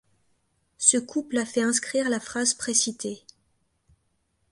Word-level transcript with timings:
Ce 0.79 0.97
couple 0.97 1.37
a 1.37 1.45
fait 1.45 1.61
inscrire 1.61 2.09
la 2.09 2.19
phrase 2.19 2.55
précitée. 2.55 3.21